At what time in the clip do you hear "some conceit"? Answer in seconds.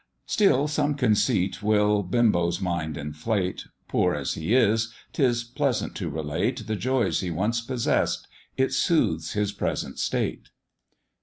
0.67-1.61